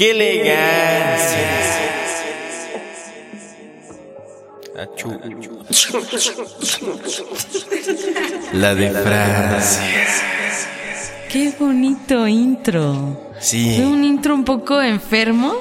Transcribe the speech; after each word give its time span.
¡Qué 0.00 0.12
elegancia! 0.12 1.50
Achú. 4.78 5.10
La 8.54 8.74
de 8.74 8.90
Francia. 8.92 9.82
Qué 11.30 11.52
bonito 11.60 12.26
intro. 12.26 13.30
Sí. 13.40 13.74
Fue 13.76 13.84
un 13.88 14.02
intro 14.02 14.34
un 14.34 14.44
poco 14.44 14.80
enfermo, 14.80 15.52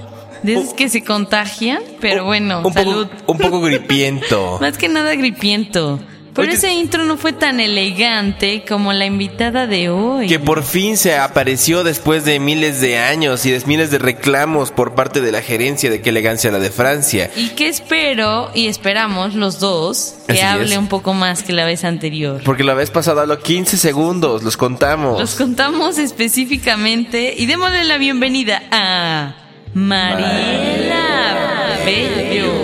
de 0.42 0.54
esos 0.54 0.74
que 0.74 0.88
se 0.88 1.04
contagian, 1.04 1.84
pero 2.00 2.24
bueno, 2.24 2.62
un 2.66 2.72
salud. 2.72 3.10
Poco, 3.10 3.32
un 3.34 3.38
poco 3.40 3.60
gripiento. 3.66 4.58
Más 4.62 4.78
que 4.78 4.88
nada 4.88 5.16
gripiento. 5.16 6.00
Pero 6.34 6.52
ese 6.52 6.74
intro 6.74 7.04
no 7.06 7.18
fue 7.18 7.34
tan 7.34 7.60
elegante 7.60 8.64
como 8.68 8.94
la 8.94 9.06
invitada 9.06 9.68
de 9.68 9.90
hoy. 9.90 10.28
Que 10.28 10.40
por 10.40 10.64
fin 10.64 10.96
se 10.96 11.18
apareció 11.18 11.84
después 11.84 12.24
de 12.26 12.40
miles 12.40 12.82
de 12.82 12.98
años 12.98 13.46
y 13.46 13.52
de 13.52 13.62
miles 13.66 13.92
de 13.92 13.98
reclamos 13.98 14.72
por 14.72 14.96
parte 14.96 15.22
de 15.22 15.32
la 15.32 15.42
gerencia 15.42 15.90
de 15.90 16.02
qué 16.02 16.10
elegancia 16.10 16.52
la 16.52 16.60
de 16.60 16.72
Francia. 16.72 17.30
Y 17.36 17.50
que 17.50 17.68
espero 17.68 18.52
y 18.54 18.68
esperamos 18.68 19.36
los 19.36 19.60
dos 19.60 20.16
que 20.28 20.34
Así 20.34 20.42
hable 20.42 20.72
es. 20.74 20.78
un 20.78 20.88
poco 20.88 21.14
más 21.14 21.44
que 21.44 21.54
la 21.54 21.66
vez 21.66 21.84
anterior. 21.84 22.42
Porque 22.46 22.64
la 22.64 22.74
vez 22.74 22.92
pasada 22.92 23.24
habló 23.24 23.40
15 23.40 23.78
segundos, 23.78 24.44
los 24.44 24.58
contamos. 24.58 25.20
Los 25.20 25.36
contamos 25.36 25.98
específicamente 25.98 27.34
y 27.38 27.46
démosle 27.48 27.84
la 27.84 27.98
bienvenida 27.98 28.62
a 28.72 29.36
Mariela 29.74 31.80
Bello. 31.86 32.59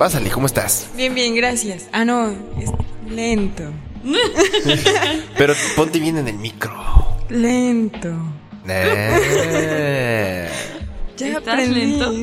Pásale, 0.00 0.30
¿cómo 0.30 0.46
estás? 0.46 0.88
Bien, 0.96 1.14
bien, 1.14 1.34
gracias. 1.34 1.86
Ah, 1.92 2.06
no, 2.06 2.30
es 2.58 2.70
lento. 3.06 3.64
Pero 5.36 5.52
ponte 5.76 5.98
bien 5.98 6.16
en 6.16 6.26
el 6.26 6.38
micro. 6.38 6.72
Lento. 7.28 8.08
Nah. 8.64 8.74
Ya 11.18 11.28
¿Estás 11.28 11.48
aprendí. 11.48 11.80
lento? 11.80 12.14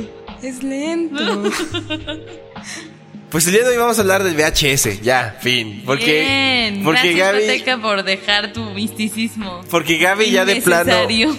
Es 0.41 0.63
lento. 0.63 1.43
Pues 3.29 3.45
el 3.47 3.53
día 3.53 3.63
de 3.63 3.71
hoy 3.71 3.77
vamos 3.77 3.97
a 3.97 4.01
hablar 4.01 4.23
del 4.23 4.35
VHS, 4.35 5.01
ya, 5.01 5.35
fin. 5.41 5.83
Porque, 5.85 6.21
Bien, 6.21 6.81
porque 6.83 7.11
gracias 7.13 7.65
Gaby, 7.65 7.81
por 7.81 8.03
dejar 8.03 8.53
tu 8.53 8.63
misticismo. 8.69 9.61
porque 9.69 9.97
Gaby 9.97 10.31
ya 10.31 10.45
de 10.45 10.61
plano, 10.61 10.93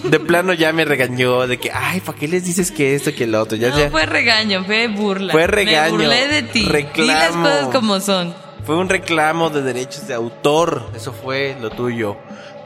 de 0.04 0.20
plano 0.20 0.52
ya 0.52 0.70
me 0.74 0.84
regañó 0.84 1.46
de 1.46 1.56
que, 1.58 1.70
ay, 1.72 2.00
¿para 2.00 2.18
qué 2.18 2.28
les 2.28 2.44
dices 2.44 2.70
que 2.70 2.94
esto, 2.94 3.14
que 3.14 3.26
lo 3.26 3.40
otro? 3.40 3.56
Ya, 3.56 3.70
no 3.70 3.78
ya. 3.78 3.90
fue 3.90 4.04
regaño, 4.04 4.64
fue 4.64 4.88
burla. 4.88 5.32
Fue 5.32 5.46
regaño, 5.46 5.96
Me 5.96 6.04
burlé 6.04 6.28
de 6.28 6.42
ti. 6.42 6.60
Di 6.60 6.66
las 6.66 6.72
reclamo. 6.72 7.42
cosas 7.44 7.68
como 7.68 8.00
son. 8.00 8.34
Fue 8.66 8.76
un 8.76 8.90
reclamo 8.90 9.48
de 9.48 9.62
derechos 9.62 10.06
de 10.06 10.12
autor, 10.12 10.90
eso 10.94 11.14
fue 11.14 11.56
lo 11.58 11.70
tuyo. 11.70 12.18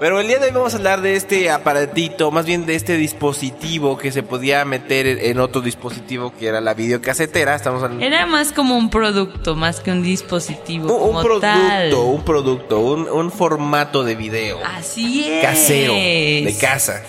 Pero 0.03 0.19
el 0.19 0.27
día 0.27 0.41
de 0.41 0.47
hoy 0.47 0.51
vamos 0.53 0.75
a 0.75 0.79
hablar 0.79 1.01
de 1.01 1.15
este 1.15 1.49
aparatito, 1.49 2.33
más 2.33 2.45
bien 2.45 2.67
de 2.67 2.75
este 2.75 2.97
dispositivo 2.97 3.97
que 3.97 4.11
se 4.11 4.25
podía 4.25 4.65
meter 4.65 5.07
en 5.07 5.39
otro 5.39 5.61
dispositivo 5.61 6.35
que 6.37 6.49
era 6.49 6.61
la 6.61 6.75
videocasetera. 6.75 7.55
Estamos 7.55 7.85
hablando 7.85 8.05
Era 8.05 8.27
más 8.27 8.51
como 8.51 8.77
un 8.77 8.91
producto, 8.91 9.55
más 9.55 9.79
que 9.79 9.93
un 9.93 10.03
dispositivo. 10.03 10.93
un, 10.97 11.23
producto, 11.23 11.41
tal. 11.43 11.95
un 11.95 12.25
producto, 12.25 12.81
un, 12.81 13.09
un 13.09 13.31
formato 13.31 14.03
de 14.03 14.17
video 14.17 14.59
Así 14.77 15.25
es. 15.25 15.41
casero, 15.45 15.93
de 15.95 16.57
casa, 16.61 17.01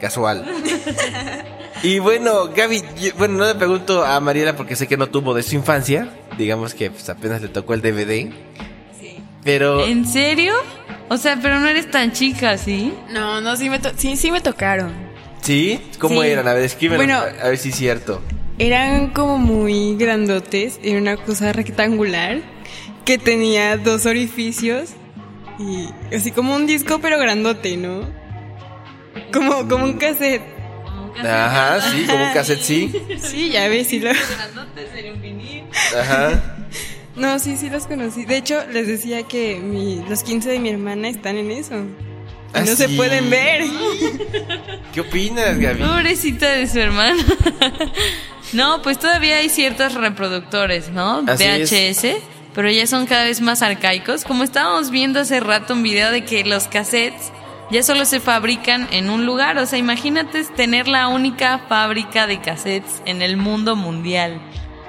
casual. 0.00 0.46
y 1.82 1.98
bueno, 1.98 2.46
Gaby, 2.48 2.82
yo- 2.98 3.12
bueno, 3.18 3.34
no 3.36 3.44
le 3.44 3.56
pregunto 3.56 4.02
a 4.06 4.18
Mariela 4.20 4.56
porque 4.56 4.74
sé 4.74 4.86
que 4.88 4.96
no 4.96 5.08
tuvo 5.08 5.34
de 5.34 5.42
su 5.42 5.54
infancia. 5.54 6.08
Digamos 6.38 6.72
que 6.72 6.90
pues, 6.90 7.10
apenas 7.10 7.42
le 7.42 7.48
tocó 7.48 7.74
el 7.74 7.82
DVD. 7.82 8.32
Pero 9.46 9.86
¿En 9.86 10.06
serio? 10.06 10.52
O 11.08 11.16
sea, 11.16 11.38
pero 11.40 11.58
no 11.60 11.68
eres 11.68 11.90
tan 11.90 12.12
chica, 12.12 12.58
¿sí? 12.58 12.92
No, 13.10 13.40
no, 13.40 13.56
sí 13.56 13.70
me, 13.70 13.78
to- 13.78 13.92
sí, 13.96 14.16
sí 14.16 14.30
me 14.30 14.40
tocaron. 14.42 14.92
¿Sí? 15.40 15.80
¿Cómo 16.00 16.22
Sí. 16.22 16.28
eran? 16.28 16.48
A 16.48 16.52
ver, 16.52 16.64
escríbelo. 16.64 16.98
Bueno. 17.02 17.18
a 17.18 17.48
ver 17.48 17.56
si 17.56 17.68
es 17.70 17.76
cierto. 17.76 18.20
Eran 18.58 19.10
como 19.12 19.38
muy 19.38 19.96
grandotes. 19.96 20.80
Era 20.82 20.98
una 20.98 21.16
cosa 21.16 21.52
rectangular 21.52 22.40
que 23.04 23.16
tenía 23.18 23.76
dos 23.76 24.04
orificios. 24.04 24.90
Y 25.58 25.88
así 26.14 26.32
como 26.32 26.54
un 26.56 26.66
disco, 26.66 26.98
pero 27.00 27.18
grandote, 27.18 27.76
¿no? 27.76 28.00
Como, 29.32 29.68
como 29.68 29.84
un 29.84 29.94
cassette. 29.94 30.42
Ajá, 31.24 31.80
sí, 31.80 32.04
como 32.06 32.24
un 32.26 32.32
cassette, 32.34 32.60
sí. 32.60 32.92
Sí, 33.22 33.50
ya 33.50 33.68
ves, 33.68 33.86
sí 33.86 34.00
lo... 34.00 34.10
Ajá. 35.98 36.55
No, 37.16 37.38
sí, 37.38 37.56
sí 37.56 37.70
los 37.70 37.86
conocí. 37.86 38.24
De 38.24 38.36
hecho, 38.36 38.62
les 38.70 38.86
decía 38.86 39.22
que 39.24 39.56
mi- 39.56 40.02
los 40.08 40.22
15 40.22 40.50
de 40.50 40.58
mi 40.58 40.68
hermana 40.68 41.08
están 41.08 41.36
en 41.38 41.50
eso. 41.50 41.74
Y 41.74 42.58
¿Ah, 42.58 42.60
no 42.60 42.76
se 42.76 42.88
pueden 42.90 43.28
ver. 43.30 43.64
¿Qué 44.92 45.00
opinas, 45.00 45.58
Gaby? 45.58 45.82
Pobrecita 45.82 46.48
de 46.50 46.66
su 46.68 46.78
hermana. 46.78 47.22
no, 48.52 48.82
pues 48.82 48.98
todavía 48.98 49.36
hay 49.36 49.48
ciertos 49.48 49.94
reproductores, 49.94 50.90
¿no? 50.90 51.24
Así 51.26 51.44
VHS, 51.44 52.16
pero 52.54 52.70
ya 52.70 52.86
son 52.86 53.06
cada 53.06 53.24
vez 53.24 53.40
más 53.40 53.62
arcaicos. 53.62 54.24
Como 54.24 54.44
estábamos 54.44 54.90
viendo 54.90 55.20
hace 55.20 55.40
rato 55.40 55.74
un 55.74 55.82
video 55.82 56.10
de 56.10 56.24
que 56.24 56.44
los 56.44 56.64
cassettes 56.68 57.32
ya 57.70 57.82
solo 57.82 58.04
se 58.04 58.20
fabrican 58.20 58.88
en 58.92 59.10
un 59.10 59.26
lugar. 59.26 59.58
O 59.58 59.66
sea, 59.66 59.78
imagínate 59.78 60.44
tener 60.44 60.86
la 60.86 61.08
única 61.08 61.58
fábrica 61.68 62.26
de 62.26 62.40
cassettes 62.40 63.02
en 63.06 63.22
el 63.22 63.36
mundo 63.36 63.74
mundial. 63.74 64.40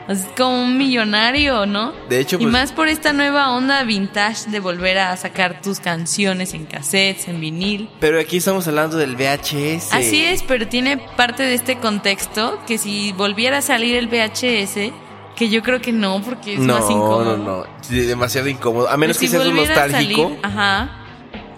O 0.09 0.15
sea, 0.15 0.23
es 0.25 0.31
como 0.37 0.63
un 0.63 0.77
millonario, 0.77 1.65
¿no? 1.65 1.91
De 2.09 2.19
hecho, 2.19 2.37
y 2.37 2.43
pues- 2.43 2.51
más 2.51 2.71
por 2.71 2.87
esta 2.87 3.11
nueva 3.13 3.51
onda 3.51 3.83
vintage 3.83 4.49
de 4.49 4.59
volver 4.59 4.97
a 4.99 5.15
sacar 5.17 5.61
tus 5.61 5.79
canciones 5.79 6.53
en 6.53 6.65
cassettes, 6.65 7.27
en 7.27 7.41
vinil. 7.41 7.89
Pero 7.99 8.19
aquí 8.19 8.37
estamos 8.37 8.67
hablando 8.67 8.97
del 8.97 9.15
VHS. 9.15 9.93
Así 9.93 10.23
es, 10.23 10.43
pero 10.43 10.67
tiene 10.67 10.97
parte 11.17 11.43
de 11.43 11.53
este 11.55 11.77
contexto 11.77 12.59
que 12.65 12.77
si 12.77 13.11
volviera 13.13 13.57
a 13.57 13.61
salir 13.61 13.95
el 13.97 14.07
VHS, 14.07 14.93
que 15.35 15.49
yo 15.49 15.61
creo 15.61 15.81
que 15.81 15.91
no, 15.91 16.21
porque 16.21 16.53
es 16.53 16.59
no, 16.59 16.79
más 16.79 16.89
incómodo. 16.89 17.37
no, 17.37 17.57
no. 17.59 17.63
Sí, 17.81 17.99
demasiado 18.01 18.47
incómodo. 18.47 18.89
A 18.89 18.97
menos 18.97 19.17
que 19.17 19.27
seas 19.27 19.45
un 19.45 19.55
nostálgico. 19.55 20.23
salir- 20.29 20.39
ajá. 20.41 20.89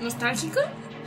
¿Nostálgico? 0.01 0.59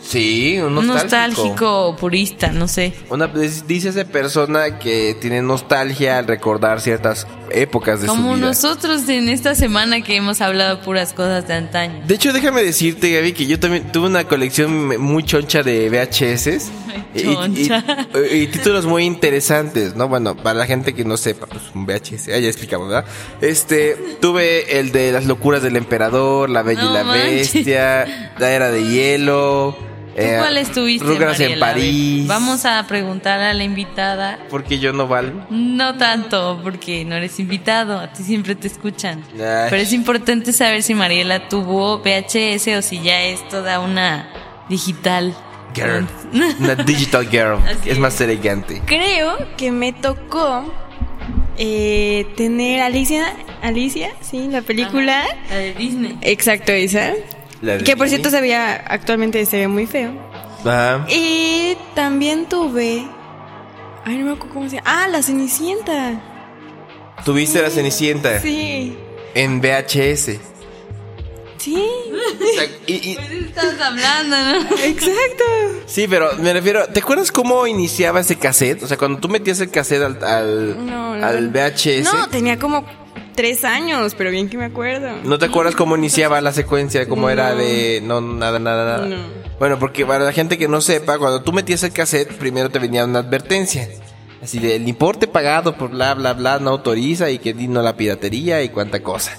Sí, 0.05 0.59
un 0.59 0.75
nostálgico. 0.75 1.03
nostálgico 1.45 1.97
purista, 1.99 2.49
no 2.53 2.67
sé. 2.69 2.93
Una, 3.09 3.29
dice 3.29 3.89
esa 3.91 4.05
persona 4.05 4.79
que 4.79 5.17
tiene 5.21 5.43
nostalgia 5.43 6.19
al 6.19 6.27
recordar 6.27 6.81
ciertas 6.81 7.27
épocas 7.51 8.01
de 8.01 8.09
Como 8.09 8.31
su 8.33 8.37
vida. 8.37 8.47
nosotros 8.49 9.09
en 9.09 9.29
esta 9.29 9.55
semana 9.55 10.01
que 10.03 10.17
hemos 10.17 10.41
hablado 10.41 10.81
puras 10.83 11.13
cosas 11.13 11.47
de 11.47 11.55
antaño. 11.55 12.03
De 12.07 12.15
hecho, 12.15 12.33
déjame 12.33 12.63
decirte, 12.65 13.11
Gaby, 13.13 13.33
que 13.33 13.47
yo 13.47 13.61
también 13.61 13.93
tuve 13.93 14.07
una 14.09 14.25
colección 14.25 15.01
muy 15.01 15.23
choncha 15.25 15.63
de 15.63 15.89
VHS. 15.89 16.71
Y- 17.15 17.23
Choncha. 17.25 17.85
Y, 18.33 18.37
y 18.37 18.47
títulos 18.47 18.87
muy 18.87 19.05
interesantes, 19.05 19.95
¿no? 19.95 20.09
Bueno, 20.09 20.35
para 20.35 20.59
la 20.61 20.67
gente 20.67 20.95
que 20.95 21.05
no 21.05 21.17
sepa, 21.19 21.47
pues 21.47 21.63
un 21.75 21.85
VHS, 21.87 22.29
ah, 22.35 22.39
ya 22.39 22.49
explicamos, 22.49 22.89
¿verdad? 22.89 23.05
Este, 23.43 23.97
tuve 24.21 24.79
el 24.79 24.93
de 24.93 25.13
las 25.13 25.27
locuras 25.27 25.63
del 25.63 25.77
emperador, 25.77 26.49
la 26.49 26.63
bella 26.63 26.85
y 26.85 26.93
la 26.93 27.05
manches. 27.05 27.53
bestia, 27.55 28.33
la 28.39 28.51
era 28.51 28.71
de 28.71 28.83
hielo. 28.89 29.77
¿Tú 30.15 30.21
eh, 30.21 30.37
cuál 30.39 30.59
estuviste, 30.59 31.07
Rugrats 31.07 31.41
en 31.41 31.59
Mariela? 31.59 31.67
A 31.67 31.69
ver, 31.69 31.77
París. 31.77 32.27
Vamos 32.27 32.65
a 32.67 32.87
preguntar 32.87 33.41
a 33.41 33.55
la 33.55 33.65
invitada. 33.65 34.39
Porque 34.51 34.79
yo 34.79 34.93
no 34.93 35.09
valgo. 35.09 35.47
No 35.51 35.97
tanto, 35.97 36.61
porque 36.63 37.05
no 37.05 37.17
eres 37.17 37.39
invitado, 37.41 37.99
a 37.99 38.13
ti 38.13 38.23
siempre 38.23 38.55
te 38.55 38.67
escuchan. 38.67 39.25
Ay. 39.33 39.69
Pero 39.71 39.77
es 39.77 39.93
importante 39.93 40.53
saber 40.53 40.83
si 40.83 40.95
Mariela 40.95 41.49
tuvo 41.49 41.99
VHS 41.99 42.69
o 42.79 42.83
si 42.83 43.01
ya 43.01 43.23
es 43.23 43.47
toda 43.49 43.81
una 43.81 44.29
digital. 44.69 45.35
Girl. 45.75 46.07
Una 46.61 46.75
digital 46.75 47.27
girl. 47.31 47.59
Así 47.67 47.89
es 47.89 47.93
es. 47.93 47.99
más 47.99 48.21
elegante. 48.21 48.83
Creo 48.85 49.39
que 49.57 49.71
me 49.71 49.95
tocó 49.95 50.71
eh, 51.57 52.27
tener 52.37 52.83
Alicia, 52.83 53.33
Alicia, 53.63 54.13
sí, 54.21 54.49
la 54.51 54.61
película. 54.61 55.25
La 55.49 55.57
de 55.57 55.75
Disney. 55.75 56.19
Exacto, 56.21 56.73
esa. 56.73 57.13
Que 57.85 57.97
por 57.97 58.09
cierto 58.09 58.29
se 58.31 58.41
veía, 58.41 58.75
actualmente 58.75 59.45
se 59.47 59.59
ve 59.59 59.69
muy 59.69 59.87
feo. 59.87 60.13
Ajá. 60.65 61.07
Y 61.09 61.77
también 61.95 62.47
tuve... 62.47 63.07
Ay, 64.05 64.19
no 64.19 64.25
me 64.27 64.33
acuerdo 64.33 64.55
cómo 64.55 64.69
se 64.69 64.77
llama. 64.77 65.05
Ah, 65.05 65.09
la 65.09 65.23
Cenicienta. 65.23 66.21
Tuviste 67.25 67.63
la 67.63 67.71
Cenicienta 67.71 68.41
Sí. 68.41 68.97
en 69.35 69.61
VHS. 69.61 70.41
Sí. 71.59 71.77
O 71.77 72.55
sea, 72.57 72.65
y- 72.89 73.11
y- 73.13 73.15
Pues 73.15 73.31
estás 73.31 73.81
hablando, 73.81 74.37
¿no? 74.37 74.77
Exacto. 74.83 75.45
sí, 75.87 76.07
pero 76.09 76.31
me 76.39 76.53
refiero, 76.53 76.87
¿te 76.89 76.99
acuerdas 76.99 77.31
cómo 77.31 77.67
iniciaba 77.69 78.21
ese 78.21 78.37
cassette? 78.37 78.83
O 78.83 78.89
sea, 78.89 78.97
cuando 78.97 79.21
tú 79.21 79.29
metías 79.29 79.61
el 79.61 79.71
cassette 79.71 80.03
al, 80.03 80.25
al, 80.25 80.87
No, 80.87 81.13
al 81.13 81.51
VHS, 81.51 82.03
No, 82.13 82.29
tenía 82.29 82.59
como 82.59 82.85
tres 83.35 83.65
años, 83.65 84.15
pero 84.17 84.31
bien 84.31 84.49
que 84.49 84.57
me 84.57 84.65
acuerdo. 84.65 85.11
¿no 85.25 85.39
te 85.39 85.47
acuerdas 85.47 85.75
cómo 85.75 85.97
iniciaba 85.97 86.41
la 86.41 86.53
secuencia? 86.53 87.09
¿Cómo 87.09 87.31
era 87.31 87.55
de...? 87.55 88.01
No, 88.03 88.21
nada, 88.21 88.59
nada, 88.59 88.85
nada. 88.85 89.07
No. 89.07 89.17
Bueno, 89.59 89.79
porque 89.79 90.05
para 90.05 90.25
la 90.25 90.33
gente 90.33 90.59
que 90.59 90.69
no 90.69 90.81
sepa, 90.81 91.19
cuando 91.19 91.43
tú 91.43 91.53
metías 91.53 91.83
el 91.83 91.93
cassette, 91.93 92.33
primero 92.33 92.71
te 92.71 92.79
venía 92.79 93.05
una 93.05 93.21
advertencia. 93.21 93.89
Así 94.43 94.59
de, 94.59 94.77
el 94.77 94.89
importe 94.89 95.29
pagado 95.29 95.77
por 95.77 95.91
bla, 95.91 96.15
bla, 96.15 96.33
bla, 96.33 96.59
no 96.59 96.71
autoriza 96.71 97.31
y 97.31 97.39
que 97.39 97.55
no 97.55 97.81
la 97.81 97.97
piratería 97.97 98.63
y 98.63 98.71
cuánta 98.71 99.03
cosa. 99.03 99.33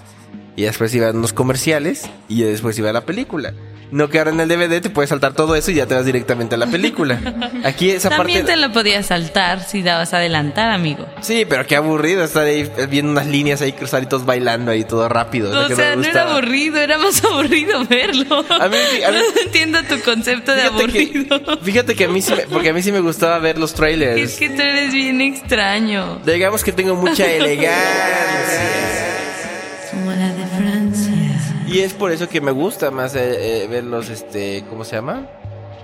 Y 0.56 0.64
después 0.64 0.94
iban 0.96 1.22
los 1.22 1.34
comerciales 1.34 2.10
y 2.30 2.38
ya 2.38 2.46
después 2.46 2.78
iba 2.80 2.94
la 2.94 3.02
película. 3.02 3.54
No 3.94 4.10
que 4.10 4.18
ahora 4.18 4.32
en 4.32 4.40
el 4.40 4.48
DVD 4.50 4.82
te 4.82 4.90
puedes 4.90 5.10
saltar 5.10 5.34
todo 5.34 5.56
eso 5.56 5.70
y 5.72 5.76
ya 5.76 5.86
te 5.86 5.94
vas 5.94 6.06
directamente 6.06 6.56
a 6.56 6.58
la 6.58 6.66
película. 6.68 7.20
Aquí 7.64 7.92
esa 7.92 8.10
También 8.10 8.40
parte... 8.40 8.54
te 8.54 8.58
lo 8.68 8.72
podías 8.74 9.06
saltar 9.06 9.64
si 9.64 9.84
dabas 9.84 10.14
a 10.14 10.18
adelantar, 10.18 10.72
amigo. 10.72 11.06
Sí, 11.22 11.46
pero 11.48 11.68
qué 11.68 11.76
aburrido 11.76 12.24
estar 12.24 12.44
ahí 12.46 12.70
viendo 12.90 13.12
unas 13.12 13.28
líneas 13.28 13.62
ahí 13.62 13.74
cruzaditos 13.74 14.26
bailando 14.26 14.72
ahí 14.72 14.84
todo 14.84 15.08
rápido. 15.10 15.52
O 15.66 15.68
que 15.68 15.76
sea, 15.76 15.96
no 15.96 16.04
era 16.04 16.32
aburrido, 16.32 16.80
era 16.80 16.98
más 16.98 17.24
aburrido 17.26 17.86
verlo. 17.86 18.44
A 18.50 18.68
mí 18.68 18.78
a 19.06 19.12
mí- 19.12 19.18
No 19.36 19.42
entiendo 19.44 19.80
tu 19.84 20.00
concepto 20.02 20.52
de 20.54 20.62
Fíjate 20.64 20.82
aburrido. 20.84 21.44
que, 21.44 21.58
fíjate 21.64 21.96
que 21.96 22.06
a 22.06 22.10
mí 22.10 22.22
sí 22.22 22.34
me, 22.34 22.42
porque 22.48 22.70
a 22.70 22.74
mí 22.74 22.82
sí 22.82 22.92
me 22.92 23.00
gustaba 23.00 23.38
ver 23.40 23.60
los 23.60 23.74
trailers. 23.76 24.20
Es 24.20 24.38
que 24.40 24.50
tú 24.50 24.62
eres 24.62 24.92
bien 24.92 25.22
extraño. 25.22 26.20
Digamos 26.26 26.64
que 26.64 26.72
tengo 26.72 26.96
mucha 26.96 27.26
elegancia. 27.32 29.03
Y 31.74 31.80
es 31.80 31.94
por 31.94 32.12
eso 32.12 32.30
que 32.30 32.40
me 32.40 32.52
gusta 32.52 32.92
más 32.92 33.16
eh, 33.16 33.64
eh, 33.64 33.68
ver 33.68 33.84
los, 33.84 34.10
este, 34.10 34.64
¿cómo 34.70 34.84
se 34.86 34.96
llama? 34.98 35.28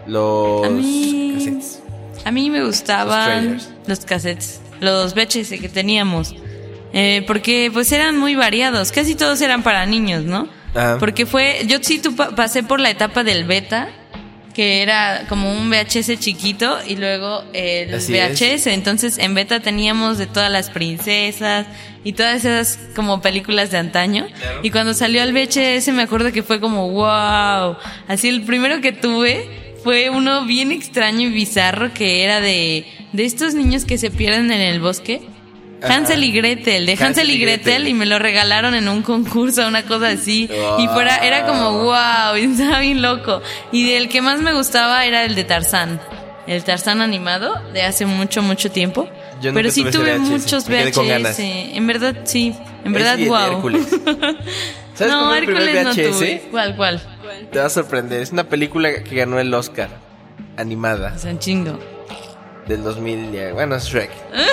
Los 0.06 0.66
A 0.66 0.70
mí- 0.70 1.34
cassettes. 1.36 1.80
A 2.26 2.32
mí 2.32 2.50
me 2.50 2.60
Los 2.60 2.68
gustaban 2.68 3.26
trailers. 3.58 3.70
los 3.88 4.00
cassettes, 4.02 4.62
los 4.82 5.14
VHS 5.16 5.60
que 5.60 5.70
teníamos. 5.70 6.36
Eh, 6.94 7.24
porque 7.28 7.70
pues 7.74 7.92
eran 7.92 8.18
muy 8.18 8.36
variados, 8.36 8.92
casi 8.92 9.16
todos 9.16 9.42
eran 9.42 9.64
para 9.64 9.86
niños, 9.86 10.24
¿no? 10.26 10.48
Ajá. 10.76 10.98
Porque 11.00 11.26
fue, 11.26 11.62
yo 11.68 11.78
sí 11.82 12.00
tu- 12.00 12.16
pa- 12.16 12.36
pasé 12.36 12.62
por 12.64 12.80
la 12.80 12.90
etapa 12.90 13.24
del 13.24 13.44
beta, 13.46 13.90
que 14.54 14.82
era 14.82 15.26
como 15.30 15.52
un 15.52 15.70
VHS 15.70 16.20
chiquito 16.20 16.78
y 16.86 16.96
luego 16.96 17.44
el 17.54 17.94
Así 17.94 18.14
VHS. 18.14 18.68
Entonces 18.68 19.18
en 19.18 19.34
beta 19.34 19.60
teníamos 19.60 20.18
de 20.18 20.28
todas 20.28 20.52
las 20.52 20.70
princesas 20.70 21.68
y 22.04 22.14
todas 22.14 22.44
esas 22.46 22.80
como 22.96 23.22
películas 23.22 23.72
de 23.72 23.78
antaño. 23.78 24.28
Y 24.64 24.72
cuando 24.72 24.94
salió 24.94 25.24
el 25.24 25.34
VHS 25.34 25.90
me 25.94 26.04
acuerdo 26.04 26.32
que 26.32 26.44
fue 26.44 26.60
como 26.60 26.90
wow. 26.90 27.78
Así 28.08 28.30
el 28.30 28.44
primero 28.44 28.82
que 28.82 28.92
tuve 28.92 29.76
fue 29.84 30.10
uno 30.10 30.46
bien 30.46 30.72
extraño 30.72 31.28
y 31.28 31.32
bizarro 31.32 31.94
que 31.94 32.24
era 32.24 32.42
de, 32.42 32.86
de 33.14 33.26
estos 33.26 33.54
niños 33.54 33.86
que 33.86 33.98
se 33.98 34.12
pierden 34.12 34.52
en 34.52 34.62
el 34.62 34.80
bosque. 34.80 35.22
Hansel 35.82 36.24
y 36.24 36.32
Gretel, 36.32 36.86
de 36.86 36.92
Hansel, 36.94 37.08
Hansel 37.08 37.30
y 37.30 37.34
y 37.34 37.40
Gretel, 37.40 37.88
y 37.88 37.94
me 37.94 38.06
lo 38.06 38.20
regalaron 38.20 38.76
en 38.76 38.88
un 38.90 39.02
concurso, 39.02 39.68
una 39.68 39.84
cosa 39.84 40.10
así. 40.10 40.50
Y 40.80 40.88
fuera, 40.88 41.18
era 41.18 41.46
como 41.46 41.84
wow, 41.84 42.36
estaba 42.36 42.80
bien 42.80 43.02
loco. 43.02 43.42
Y 43.72 43.90
del 43.92 44.10
que 44.10 44.22
más 44.22 44.42
me 44.42 44.54
gustaba 44.54 45.06
era 45.06 45.24
el 45.24 45.36
de 45.36 45.44
Tarzán. 45.44 46.00
El 46.48 46.64
Tarzán 46.64 47.02
animado 47.02 47.54
de 47.74 47.84
hace 47.84 48.06
mucho, 48.08 48.42
mucho 48.42 48.72
tiempo. 48.72 49.08
Yo 49.42 49.54
Pero 49.54 49.70
sí 49.72 49.84
tuve 49.86 50.18
VHS, 50.18 50.30
muchos. 50.30 50.68
VHS. 50.68 51.40
En 51.40 51.88
verdad, 51.88 52.16
sí. 52.26 52.54
En 52.84 52.92
verdad, 52.92 53.20
Es- 53.20 53.28
wow. 53.30 53.38
Hércules. 53.56 53.88
¿Sabes 54.96 55.14
no, 55.14 55.34
el 55.34 55.44
Hércules 55.44 55.84
no 55.84 55.94
tuve. 55.94 56.44
¿Cuál, 56.52 56.76
cuál? 56.76 57.02
Te 57.52 57.60
va 57.60 57.66
a 57.68 57.70
sorprender. 57.70 58.22
Es 58.22 58.32
una 58.32 58.44
película 58.46 59.04
que 59.04 59.16
ganó 59.16 59.40
el 59.40 59.54
Oscar. 59.54 59.90
Animada. 60.58 61.14
Es 61.16 61.24
un 61.24 61.40
chingo. 61.40 61.80
Del 62.70 62.84
2000. 62.84 63.32
ya, 63.34 63.52
Bueno, 63.54 63.76
es 63.76 63.84
Shrek. 63.86 64.12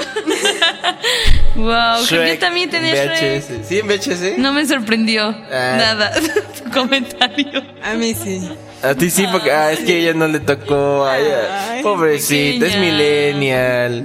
Wow, 1.54 2.00
yo 2.00 2.16
Shrek 2.16 2.38
también 2.40 2.68
tenía 2.68 3.02
en 3.04 3.08
Shrek. 3.42 3.60
VHS. 3.62 3.68
¿Sí, 3.68 3.78
en 3.78 3.86
VHS? 3.88 4.38
No 4.38 4.52
me 4.52 4.66
sorprendió 4.66 5.28
Ah. 5.50 5.74
nada 5.78 6.12
tu 6.64 6.70
comentario. 6.70 7.62
A 7.82 7.94
mí 7.94 8.12
sí. 8.14 8.46
A 8.82 8.94
ti 8.94 9.08
sí, 9.08 9.26
porque 9.32 9.50
ah, 9.52 9.72
es 9.72 9.80
que 9.80 9.98
ella 10.00 10.12
no 10.12 10.28
le 10.28 10.40
tocó. 10.40 11.06
Ay, 11.06 11.24
Ay, 11.70 11.82
pobrecita, 11.82 12.66
es 12.66 12.76
millennial. 12.78 14.02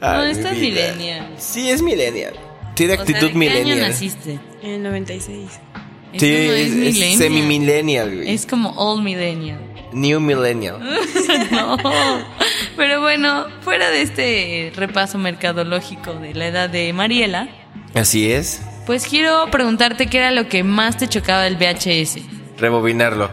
No, 0.00 0.06
Ay, 0.06 0.32
esta 0.32 0.50
mi 0.50 0.56
es 0.56 0.62
millennial. 0.62 1.28
Sí, 1.38 1.70
es 1.70 1.80
millennial. 1.82 2.34
Tiene 2.74 2.92
O 2.92 2.96
sea, 2.96 3.02
actitud 3.02 3.26
¿de 3.26 3.32
qué 3.32 3.38
millennial. 3.38 3.78
año 3.78 3.88
naciste? 3.88 4.38
En 4.62 4.70
el 4.70 4.82
96. 4.82 5.50
Sí, 6.18 6.30
no 6.30 6.52
es, 6.52 6.66
es 6.66 6.72
millennial. 6.74 7.18
semi-millennial, 7.18 8.14
güey. 8.16 8.30
Es 8.32 8.46
como 8.46 8.70
old 8.76 9.02
millennial. 9.02 9.58
New 9.92 10.20
millennial. 10.20 10.78
No. 11.50 11.76
Pero 12.76 13.00
bueno, 13.00 13.46
fuera 13.62 13.90
de 13.90 14.02
este 14.02 14.72
repaso 14.76 15.18
mercadológico 15.18 16.14
de 16.14 16.34
la 16.34 16.46
edad 16.48 16.70
de 16.70 16.92
Mariela, 16.92 17.48
Así 17.94 18.30
es. 18.32 18.62
pues 18.86 19.06
quiero 19.06 19.50
preguntarte 19.50 20.06
qué 20.06 20.18
era 20.18 20.30
lo 20.30 20.48
que 20.48 20.62
más 20.64 20.96
te 20.96 21.08
chocaba 21.08 21.42
del 21.42 21.56
VHS. 21.56 22.18
Rebobinarlo. 22.58 23.30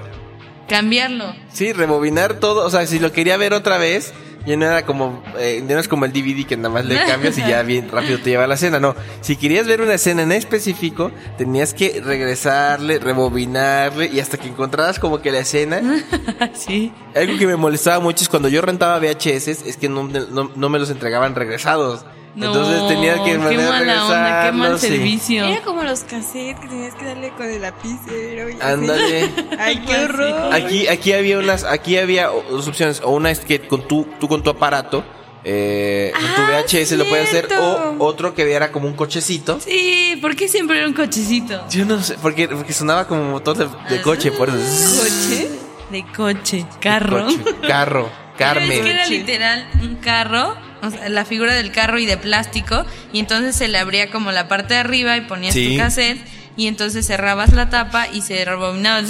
Cambiarlo. 0.68 1.34
Sí, 1.52 1.72
rebobinar 1.74 2.40
todo. 2.40 2.66
O 2.66 2.70
sea, 2.70 2.86
si 2.86 3.00
lo 3.00 3.12
quería 3.12 3.38
ver 3.38 3.54
otra 3.54 3.78
vez, 3.78 4.14
ya 4.50 4.58
no 4.58 4.66
era 4.66 4.84
como, 4.84 5.22
eh, 5.38 5.64
no 5.64 5.78
es 5.78 5.88
como 5.88 6.06
el 6.06 6.12
DVD 6.12 6.44
que 6.44 6.58
nada 6.58 6.70
más 6.70 6.84
le 6.84 6.96
cambias 7.06 7.38
y 7.38 7.42
ya 7.42 7.62
bien 7.64 7.88
rápido 7.88 8.18
te 8.18 8.32
lleva 8.32 8.46
a 8.46 8.48
la 8.48 8.56
escena. 8.56 8.80
No, 8.80 8.96
si 9.22 9.36
querías 9.36 9.68
ver 9.68 9.80
una 9.80 9.94
escena 9.94 10.24
en 10.24 10.32
específico, 10.32 11.12
tenías 11.38 11.76
que 11.76 12.02
regresarle, 12.04 12.98
rebobinarle 12.98 14.08
y 14.08 14.20
hasta 14.20 14.40
que 14.40 14.48
encontraras 14.48 14.98
como 14.98 15.22
que 15.22 15.32
la 15.32 15.40
escena. 15.40 16.04
sí. 16.54 16.92
Algo 17.16 17.38
que 17.38 17.46
me 17.46 17.58
molestaba 17.58 18.00
mucho 18.00 18.24
es 18.24 18.30
cuando 18.30 18.50
yo 18.50 18.64
rentaba 18.64 18.98
VHS, 18.98 19.48
es 19.68 19.78
que 19.78 19.88
no, 19.88 20.08
no, 20.08 20.52
no 20.56 20.70
me 20.70 20.80
los 20.80 20.90
entregaban 20.90 21.36
regresados. 21.36 22.04
Entonces 22.48 22.88
tenía 22.88 23.24
que 23.24 23.32
qué 23.32 23.38
mala 23.38 24.06
onda, 24.06 24.44
qué 24.46 24.52
mal 24.52 24.80
servicio. 24.80 25.46
Era 25.46 25.62
como 25.62 25.84
los 25.84 26.02
cassettes 26.02 26.60
que 26.60 26.68
tenías 26.68 26.96
que 26.96 27.06
darle 27.06 27.30
con 27.32 27.46
el 27.50 27.62
lapicero. 27.62 28.50
y. 28.50 28.58
Ándale. 28.62 29.30
Ay, 29.60 29.84
qué 29.88 29.96
horror. 30.06 30.54
Aquí, 30.54 30.88
aquí 30.88 31.14
había 31.14 31.40
unas, 31.40 31.64
aquí 31.64 31.98
había 31.98 32.28
dos 32.28 32.68
opciones, 32.68 33.02
o 33.04 33.12
una 33.12 33.32
es 33.32 33.40
que 33.40 33.60
con 33.68 33.88
tu, 33.88 34.06
tú 34.20 34.28
con 34.28 34.42
tu 34.44 34.50
aparato, 34.50 35.04
eh, 35.44 36.12
tu 36.36 36.42
Ah, 36.42 36.62
VHS 36.66 36.92
lo 36.94 37.06
puedes 37.06 37.30
hacer, 37.30 37.46
o 37.46 37.48
cierto. 37.50 37.96
otro 38.00 38.34
que 38.36 38.52
era 38.52 38.72
como 38.72 38.88
un 38.88 38.94
cochecito. 38.94 39.60
Sí, 39.60 40.18
¿por 40.22 40.36
qué 40.36 40.48
siempre 40.48 40.78
era 40.78 40.88
un 40.88 40.94
cochecito? 40.94 41.66
Yo 41.70 41.86
no 41.86 42.02
sé, 42.02 42.16
porque, 42.22 42.48
porque 42.48 42.74
sonaba 42.74 43.08
como 43.08 43.24
motor 43.24 43.56
de, 43.58 43.68
de 43.96 44.02
coche, 44.02 44.32
por 44.32 44.50
eso. 44.50 45.02
¿Coche? 45.02 45.50
De 45.92 46.06
coche, 46.16 46.66
carro. 46.80 47.26
Coche, 47.26 47.40
carro, 47.68 48.10
Pero 48.38 48.60
es 48.62 48.68
que 48.68 48.70
Carmen. 48.72 48.88
era 48.88 49.06
literal 49.08 49.70
un 49.82 49.96
carro, 49.98 50.56
o 50.82 50.90
sea, 50.92 51.10
la 51.10 51.26
figura 51.26 51.54
del 51.54 51.72
carro 51.72 52.00
y 52.00 52.06
de 52.06 52.18
plástico, 52.18 52.86
y 53.14 53.20
entonces 53.20 53.56
se 53.56 53.68
le 53.68 53.78
abría 53.78 54.10
como 54.12 54.32
la 54.32 54.48
parte 54.48 54.74
de 54.76 54.80
arriba 54.82 55.16
y 55.18 55.22
ponías 55.22 55.54
Sí. 55.54 55.72
tu 55.72 55.78
cassette, 55.78 56.20
y 56.58 56.68
entonces 56.68 57.06
cerrabas 57.08 57.54
la 57.54 57.70
tapa 57.70 58.08
y 58.12 58.22
se 58.22 58.44
rebobinaba 58.46 59.02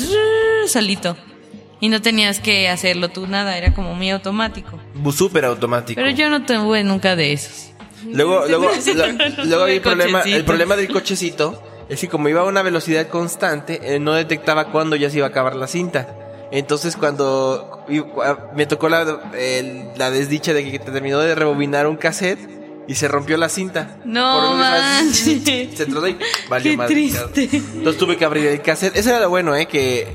solito. 0.68 1.18
Y 1.82 1.90
no 1.90 2.02
tenías 2.02 2.40
que 2.40 2.68
hacerlo 2.68 3.10
tú 3.10 3.26
nada, 3.28 3.58
era 3.58 3.74
como 3.74 3.96
muy 3.96 4.10
automático. 4.10 4.80
Súper 5.16 5.46
automático. 5.46 6.00
Pero 6.00 6.12
yo 6.12 6.30
no 6.30 6.44
tuve 6.44 6.84
nunca 6.84 7.16
de 7.16 7.32
esos. 7.34 7.72
Luego, 8.06 8.46
luego, 8.48 8.70
luego 9.46 9.64
había 9.64 9.76
el 9.76 9.82
problema, 9.82 10.22
el 10.22 10.44
problema 10.46 10.76
del 10.76 10.90
cochecito 10.90 11.64
es 11.90 12.00
que 12.02 12.08
como 12.08 12.30
iba 12.30 12.42
a 12.42 12.44
una 12.46 12.62
velocidad 12.62 13.08
constante, 13.08 13.80
eh, 13.96 14.00
no 14.00 14.14
detectaba 14.14 14.66
cuándo 14.72 14.96
ya 14.96 15.10
se 15.10 15.18
iba 15.18 15.28
a 15.28 15.30
acabar 15.30 15.56
la 15.56 15.68
cinta. 15.68 16.16
Entonces 16.52 16.96
cuando 16.98 17.86
me 18.56 18.66
tocó 18.66 18.90
la, 18.90 19.06
el- 19.38 19.90
la 19.98 20.10
desdicha 20.12 20.54
de 20.54 20.70
que 20.72 20.80
terminó 20.80 21.20
de 21.20 21.36
rebobinar 21.36 21.86
un 21.88 21.96
cassette 21.96 22.40
y 22.88 22.96
se 22.96 23.08
rompió 23.08 23.38
la 23.38 23.50
cinta. 23.50 23.98
No. 24.04 24.58
Se 25.14 25.86
tronó 25.86 26.08
y 26.08 26.18
valió 26.50 26.72
Qué 26.72 26.78
madre. 26.78 26.94
triste. 26.96 27.50
Entonces 27.76 28.00
tuve 28.00 28.18
que 28.18 28.26
abrir 28.26 28.48
el 28.48 28.62
cassette. 28.64 28.96
Eso 28.98 29.10
era 29.10 29.20
lo 29.20 29.30
bueno, 29.30 29.56
eh, 29.56 29.68
que 29.68 30.08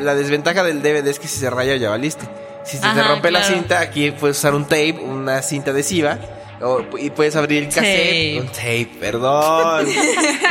la 0.00 0.14
desventaja 0.14 0.62
del 0.64 0.80
DVD 0.80 1.06
es 1.08 1.18
que 1.18 1.28
si 1.28 1.38
se 1.40 1.50
raya 1.50 1.76
ya 1.76 1.90
valiste. 1.90 2.26
Si 2.64 2.78
se 2.78 2.82
te 2.88 3.02
rompe 3.02 3.30
la 3.30 3.44
cinta, 3.44 3.78
aquí 3.80 4.10
puedes 4.12 4.38
usar 4.38 4.54
un 4.54 4.64
tape, 4.64 4.92
una 5.00 5.42
cinta 5.42 5.72
adhesiva. 5.72 6.18
o- 6.62 6.80
y 6.98 7.10
puedes 7.10 7.36
abrir 7.36 7.64
el 7.64 7.68
cassette. 7.68 8.38
Tape. 8.38 8.40
Un 8.40 8.46
tape, 8.46 8.90
perdón. 8.98 9.86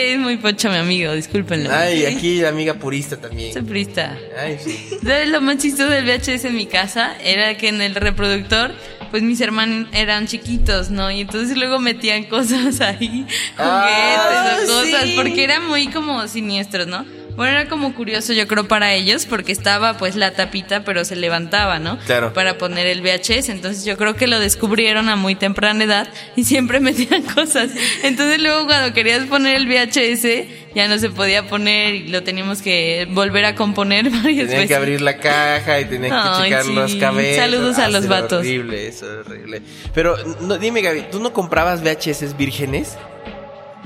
Es 0.00 0.18
muy 0.18 0.36
pocho 0.36 0.70
mi 0.70 0.76
amigo, 0.76 1.12
discúlpenlo. 1.12 1.70
Ay, 1.72 2.04
aquí 2.06 2.40
la 2.40 2.48
amiga 2.48 2.74
purista 2.74 3.16
Soy 3.16 3.28
también. 3.28 3.66
prista. 3.66 4.16
Ay, 4.38 4.58
sí. 4.62 4.88
¿Sabes 5.02 5.28
lo 5.28 5.40
más 5.40 5.58
chistoso 5.58 5.90
del 5.90 6.04
VHS 6.04 6.44
en 6.46 6.56
mi 6.56 6.66
casa? 6.66 7.14
Era 7.22 7.56
que 7.56 7.68
en 7.68 7.80
el 7.82 7.94
reproductor, 7.94 8.72
pues 9.10 9.22
mis 9.22 9.40
hermanos 9.40 9.88
eran 9.92 10.26
chiquitos, 10.26 10.90
¿no? 10.90 11.10
Y 11.10 11.20
entonces 11.22 11.56
luego 11.56 11.78
metían 11.78 12.24
cosas 12.24 12.80
ahí, 12.80 13.26
juguetes 13.56 13.58
Ah, 13.58 14.58
o 14.62 14.66
cosas, 14.66 15.02
sí. 15.04 15.12
porque 15.16 15.44
eran 15.44 15.66
muy 15.66 15.88
como 15.88 16.26
siniestros, 16.28 16.86
¿no? 16.86 17.04
Bueno, 17.36 17.58
era 17.58 17.68
como 17.68 17.94
curioso, 17.94 18.32
yo 18.32 18.46
creo, 18.46 18.68
para 18.68 18.92
ellos, 18.94 19.26
porque 19.26 19.52
estaba 19.52 19.96
pues 19.96 20.16
la 20.16 20.32
tapita, 20.32 20.84
pero 20.84 21.04
se 21.04 21.16
levantaba, 21.16 21.78
¿no? 21.78 21.98
Claro. 22.06 22.32
Para 22.32 22.58
poner 22.58 22.86
el 22.86 23.00
VHS. 23.02 23.48
Entonces 23.48 23.84
yo 23.84 23.96
creo 23.96 24.14
que 24.14 24.26
lo 24.26 24.38
descubrieron 24.38 25.08
a 25.08 25.16
muy 25.16 25.34
temprana 25.34 25.84
edad 25.84 26.08
y 26.36 26.44
siempre 26.44 26.80
metían 26.80 27.22
cosas. 27.22 27.70
Entonces 28.02 28.40
luego 28.40 28.66
cuando 28.66 28.92
querías 28.92 29.24
poner 29.26 29.56
el 29.56 29.66
VHS, 29.66 30.74
ya 30.74 30.86
no 30.86 30.98
se 30.98 31.10
podía 31.10 31.46
poner 31.48 31.94
y 31.94 32.08
lo 32.08 32.22
teníamos 32.22 32.62
que 32.62 33.08
volver 33.10 33.44
a 33.44 33.54
componer 33.54 34.04
varias 34.10 34.24
Tenían 34.24 34.48
veces. 34.48 34.68
que 34.68 34.74
abrir 34.74 35.00
la 35.00 35.16
caja 35.16 35.80
y 35.80 35.84
tenían 35.86 36.12
que 36.12 36.42
checar 36.44 36.64
sí. 36.64 36.72
los 36.74 36.94
cabezas. 36.96 37.36
Saludos 37.44 37.78
a 37.78 37.86
Ah, 37.86 37.88
los 37.88 38.06
vatos. 38.06 38.40
Horrible, 38.40 38.86
eso 38.88 39.10
era 39.10 39.20
horrible. 39.22 39.62
Pero 39.94 40.16
no, 40.42 40.58
dime, 40.58 40.82
Gaby, 40.82 41.06
¿tú 41.10 41.18
no 41.20 41.32
comprabas 41.32 41.82
VHS 41.82 42.36
vírgenes? 42.36 42.96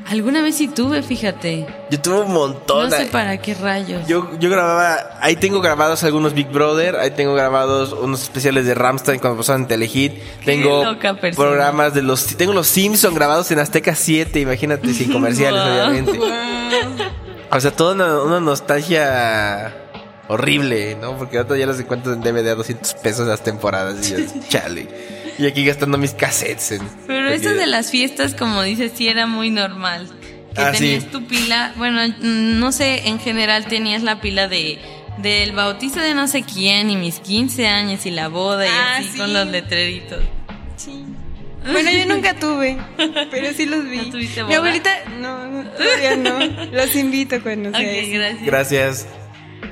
Alguna 0.06 0.42
vez 0.42 0.56
sí 0.56 0.68
tuve, 0.68 1.02
fíjate. 1.02 1.66
Yo 1.90 2.00
tuve 2.00 2.20
un 2.20 2.32
montón. 2.32 2.90
No 2.90 2.96
sé 2.96 3.06
para 3.06 3.38
qué 3.38 3.54
rayos. 3.54 4.06
Yo, 4.06 4.38
yo 4.38 4.50
grababa, 4.50 5.18
ahí 5.20 5.36
tengo 5.36 5.60
grabados 5.62 6.04
algunos 6.04 6.34
Big 6.34 6.48
Brother, 6.48 6.96
ahí 6.96 7.12
tengo 7.12 7.34
grabados 7.34 7.92
unos 7.92 8.22
especiales 8.22 8.66
de 8.66 8.74
Ramstein 8.74 9.18
cuando 9.18 9.38
pasaban 9.38 9.62
en 9.62 9.68
Telehit, 9.68 10.12
tengo 10.44 10.84
programas 11.34 11.94
de 11.94 12.02
los, 12.02 12.36
tengo 12.36 12.52
los 12.52 12.66
Simpson 12.66 13.14
grabados 13.14 13.50
en 13.50 13.60
Azteca 13.60 13.94
7, 13.94 14.40
imagínate, 14.40 14.92
sin 14.92 15.10
comerciales 15.12 15.60
Wow. 15.64 15.72
obviamente. 15.72 16.20
O 17.50 17.60
sea, 17.60 17.70
toda 17.70 17.94
una, 17.94 18.22
una 18.22 18.40
nostalgia 18.40 19.72
horrible, 20.28 20.96
¿no? 21.00 21.16
Porque 21.16 21.36
ya 21.36 21.66
los 21.66 21.78
encuentro 21.80 22.12
en 22.12 22.20
DVD 22.20 22.50
a 22.50 22.54
200 22.56 22.94
pesos 22.94 23.26
las 23.26 23.42
temporadas 23.42 24.10
y 24.10 24.12
yo, 24.12 24.18
chale. 24.48 25.23
Y 25.38 25.46
aquí 25.46 25.64
gastando 25.64 25.98
mis 25.98 26.12
cassettes 26.12 26.72
en... 26.72 26.82
Pero 27.06 27.28
eso 27.28 27.54
de 27.54 27.66
las 27.66 27.90
fiestas, 27.90 28.34
como 28.34 28.62
dices, 28.62 28.92
sí 28.94 29.08
era 29.08 29.26
muy 29.26 29.50
normal. 29.50 30.08
Que 30.54 30.60
Ah, 30.62 30.72
sí. 30.72 30.78
tenías 30.84 31.10
tu 31.10 31.26
pila, 31.26 31.72
bueno, 31.76 32.00
mm, 32.06 32.58
no 32.60 32.70
sé, 32.70 33.08
en 33.08 33.18
general 33.18 33.66
tenías 33.66 34.02
la 34.02 34.20
pila 34.20 34.46
de 34.48 34.78
del 35.18 35.52
bautizo 35.52 36.00
de 36.00 36.12
no 36.12 36.26
sé 36.26 36.42
quién 36.42 36.90
y 36.90 36.96
mis 36.96 37.20
15 37.20 37.68
años 37.68 38.04
y 38.04 38.10
la 38.10 38.26
boda 38.28 38.66
y 38.66 38.68
Ah, 38.68 38.96
así 38.98 39.10
sí. 39.12 39.18
con 39.18 39.32
los 39.32 39.46
letreritos. 39.48 40.22
Sí. 40.76 41.04
Bueno, 41.70 41.90
yo 41.90 42.04
nunca 42.06 42.34
tuve, 42.34 42.76
pero 43.30 43.52
sí 43.56 43.64
los 43.66 43.84
vi. 43.88 43.96
¿No 43.98 44.10
tuviste 44.10 44.40
Mi 44.42 44.46
boda? 44.48 44.56
abuelita, 44.58 44.90
no, 45.20 45.46
no, 45.46 45.70
todavía 45.70 46.16
no. 46.16 46.38
Los 46.72 46.94
invito 46.96 47.40
cuando 47.42 47.70
sea 47.70 47.78
Ok, 47.80 47.86
eso. 47.86 48.10
gracias. 48.12 48.44
Gracias. 48.44 49.06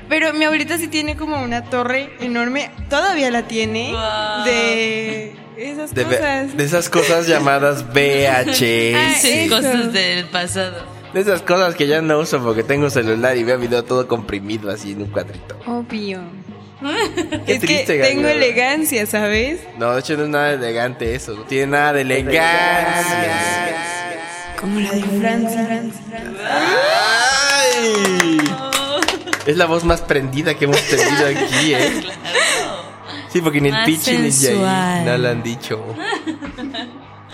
Pero 0.09 0.33
mi 0.33 0.43
abuelita 0.45 0.77
sí 0.77 0.87
tiene 0.87 1.15
como 1.17 1.41
una 1.43 1.63
torre 1.65 2.09
enorme, 2.19 2.71
todavía 2.89 3.29
la 3.29 3.43
tiene, 3.43 3.91
Wow. 3.91 4.45
de 4.45 5.33
esas 5.57 5.93
De, 5.93 6.03
ve- 6.03 6.17
cosas. 6.17 6.57
de 6.57 6.63
esas 6.63 6.89
cosas 6.89 7.27
llamadas 7.27 7.83
VHS. 7.93 9.21
Sí, 9.21 9.47
cosas 9.49 9.91
del 9.93 10.25
pasado. 10.25 10.83
De 11.13 11.21
esas 11.21 11.41
cosas 11.43 11.75
que 11.75 11.85
ya 11.87 12.01
no 12.01 12.19
uso 12.19 12.41
porque 12.43 12.63
tengo 12.63 12.89
celular 12.89 13.37
y 13.37 13.43
veo 13.43 13.59
video 13.59 13.83
todo 13.83 14.07
comprimido 14.07 14.71
así 14.71 14.93
en 14.93 15.03
un 15.03 15.09
cuadrito. 15.09 15.55
Obvio. 15.67 16.21
Qué 17.45 17.53
es 17.53 17.59
triste, 17.61 17.97
que 17.97 18.03
tengo 18.03 18.27
elegancia, 18.27 19.05
¿sabes? 19.05 19.61
No, 19.77 19.93
de 19.93 19.99
hecho 20.01 20.17
no 20.17 20.23
es 20.23 20.29
nada 20.29 20.51
elegante 20.53 21.15
eso. 21.15 21.33
No 21.35 21.43
tiene 21.43 21.67
nada 21.67 21.93
de 21.93 22.01
elegancia. 22.01 22.43
Como 24.59 24.79
la 24.79 24.91
de 24.91 25.01
Francia. 25.01 25.67
¡Ay! 26.49 28.37
Es 29.45 29.57
la 29.57 29.65
voz 29.65 29.83
más 29.83 30.01
prendida 30.01 30.55
que 30.55 30.65
hemos 30.65 30.81
tenido 30.83 31.25
aquí, 31.27 31.73
¿eh? 31.73 32.03
Sí, 33.33 33.41
porque 33.41 33.59
ni 33.59 33.69
el 33.69 33.75
pitch 33.85 34.07
ni 34.09 34.17
Jay 34.17 34.31
sensual. 34.31 35.05
no 35.05 35.17
lo 35.17 35.29
han 35.29 35.41
dicho. 35.43 35.83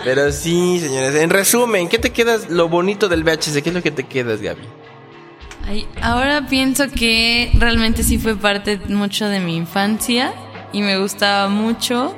Pero 0.02 0.32
sí, 0.32 0.80
señores. 0.80 1.14
En 1.16 1.28
resumen, 1.30 1.88
¿qué 1.88 1.98
te 1.98 2.10
quedas 2.10 2.48
lo 2.48 2.68
bonito 2.68 3.08
del 3.08 3.22
VHS? 3.22 3.60
¿Qué 3.62 3.68
es 3.68 3.74
lo 3.74 3.82
que 3.82 3.90
te 3.90 4.04
quedas, 4.04 4.40
Gaby? 4.40 4.62
Ay, 5.68 5.86
ahora 6.00 6.46
pienso 6.48 6.88
que 6.90 7.52
realmente 7.58 8.02
sí 8.02 8.18
fue 8.18 8.34
parte 8.34 8.80
mucho 8.88 9.28
de 9.28 9.40
mi 9.40 9.56
infancia 9.56 10.32
y 10.72 10.80
me 10.80 10.98
gustaba 10.98 11.48
mucho. 11.48 12.16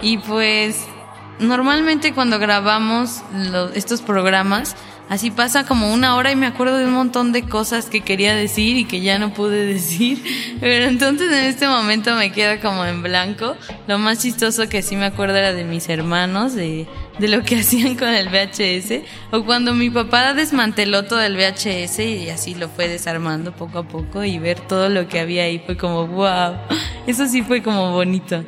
Y 0.00 0.18
pues 0.18 0.86
normalmente 1.40 2.14
cuando 2.14 2.38
grabamos 2.38 3.22
lo- 3.32 3.70
estos 3.72 4.00
programas, 4.00 4.76
así 5.08 5.30
pasa 5.30 5.64
como 5.64 5.92
una 5.92 6.16
hora 6.16 6.30
y 6.30 6.36
me 6.36 6.46
acuerdo 6.46 6.78
de 6.78 6.86
un 6.86 6.92
montón 6.92 7.32
de 7.32 7.42
cosas 7.42 7.86
que 7.86 8.02
quería 8.02 8.34
decir 8.34 8.76
y 8.76 8.84
que 8.84 9.00
ya 9.00 9.18
no 9.18 9.32
pude 9.32 9.64
decir. 9.72 10.22
Pero 10.60 10.86
entonces 10.86 11.28
en 11.32 11.44
este 11.44 11.66
momento 11.66 12.14
me 12.14 12.32
queda 12.32 12.60
como 12.60 12.84
en 12.84 13.02
blanco. 13.02 13.56
Lo 13.86 13.98
más 13.98 14.20
chistoso 14.20 14.68
que 14.68 14.82
sí 14.82 14.96
me 14.96 15.06
acuerdo 15.06 15.36
era 15.36 15.52
de 15.52 15.64
mis 15.64 15.88
hermanos, 15.88 16.54
de, 16.54 16.86
de 17.18 17.28
lo 17.28 17.42
que 17.42 17.56
hacían 17.60 17.96
con 17.96 18.08
el 18.08 18.28
VHS. 18.28 19.02
O 19.32 19.44
cuando 19.44 19.74
mi 19.74 19.90
papá 19.90 20.34
desmanteló 20.34 21.04
todo 21.04 21.22
el 21.22 21.36
VHS 21.36 21.98
y 22.00 22.30
así 22.30 22.54
lo 22.54 22.68
fue 22.68 22.88
desarmando 22.88 23.52
poco 23.52 23.78
a 23.78 23.88
poco 23.88 24.24
y 24.24 24.38
ver 24.38 24.60
todo 24.60 24.88
lo 24.88 25.08
que 25.08 25.20
había 25.20 25.44
ahí 25.44 25.58
fue 25.64 25.76
como 25.76 26.06
wow. 26.06 26.56
Eso 27.06 27.26
sí 27.26 27.42
fue 27.42 27.62
como 27.62 27.92
bonito. 27.92 28.44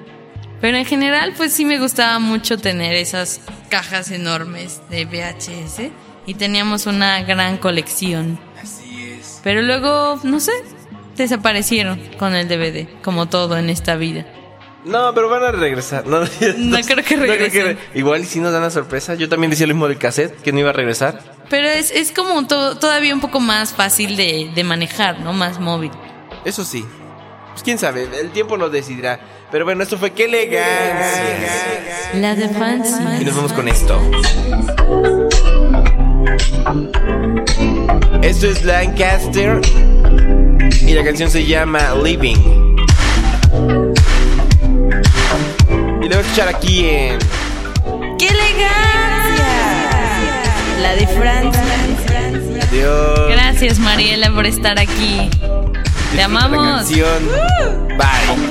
Pero 0.61 0.76
en 0.76 0.85
general, 0.85 1.33
pues 1.38 1.55
sí 1.55 1.64
me 1.64 1.79
gustaba 1.79 2.19
mucho 2.19 2.59
tener 2.59 2.95
esas 2.95 3.40
cajas 3.71 4.11
enormes 4.11 4.83
de 4.90 5.07
VHS 5.07 6.10
y 6.30 6.34
teníamos 6.34 6.87
una 6.87 7.22
gran 7.25 7.56
colección. 7.58 8.38
Así 8.62 9.16
es. 9.18 9.40
Pero 9.42 9.62
luego, 9.62 10.20
no 10.22 10.38
sé, 10.40 10.52
desaparecieron 11.16 12.00
con 12.18 12.34
el 12.34 12.46
DVD, 12.49 12.87
como 13.02 13.26
todo 13.26 13.56
en 13.58 13.68
esta 13.70 13.96
vida. 13.96 14.25
No, 14.84 15.12
pero 15.12 15.28
van 15.28 15.42
a 15.42 15.52
regresar. 15.52 16.06
No, 16.06 16.20
creo 16.87 17.04
que 17.04 17.16
regresen. 17.16 17.78
Igual 17.94 18.25
si 18.25 18.38
nos 18.40 18.52
dan 18.52 18.62
la 18.62 18.70
sorpresa. 18.70 19.14
Yo 19.14 19.28
también 19.28 19.50
decía 19.50 19.66
lo 19.66 19.75
mismo 19.75 19.88
del 19.88 19.99
cassette, 19.99 20.40
que 20.40 20.52
no 20.52 20.60
iba 20.60 20.70
a 20.70 20.72
regresar. 20.72 21.20
Pero 21.50 21.68
es, 21.68 21.90
es 21.90 22.12
como 22.12 22.46
to- 22.46 22.78
todavía 22.78 23.12
un 23.12 23.20
poco 23.20 23.40
más 23.40 23.72
fácil 23.75 24.16
de, 24.16 24.50
de 24.54 24.64
manejar, 24.64 25.20
¿no? 25.20 25.32
Más 25.34 25.58
móvil. 25.60 25.90
Eso 26.44 26.64
sí. 26.64 26.84
Pues 27.50 27.62
quién 27.64 27.78
sabe, 27.78 28.08
el 28.20 28.30
tiempo 28.30 28.56
lo 28.56 28.70
decidirá. 28.70 29.20
Pero 29.50 29.64
bueno, 29.64 29.82
esto 29.82 29.99
fue 29.99 30.12
qué 30.12 30.25
elegancia. 30.26 32.14
La 32.14 32.34
de 32.37 32.49
Fancy. 32.49 33.02
Y 33.20 33.25
nos 33.25 33.34
vamos 33.34 33.52
con 33.52 33.66
esto. 33.68 34.00
Esto 38.23 38.47
es 38.49 38.64
Lancaster. 38.64 39.61
Y 40.87 40.93
la 40.95 41.05
canción 41.05 41.31
se 41.31 41.47
llama 41.47 41.95
Living. 42.02 42.76
Y 46.00 46.05
lo 46.05 46.09
voy 46.09 46.12
a 46.12 46.21
escuchar 46.21 46.49
aquí 46.49 46.87
en. 46.88 47.19
¡Qué 48.19 48.29
elegancia! 48.29 49.47
La 50.81 50.95
de 50.95 51.07
Francia. 51.07 51.62
Adiós. 52.71 53.29
Gracias, 53.31 53.79
Mariela, 53.79 54.31
por 54.33 54.47
estar 54.47 54.79
aquí. 54.79 55.29
Te 56.11 56.17
la 56.17 56.25
amamos. 56.26 56.88
canción. 56.88 57.29
Bye. 57.99 58.50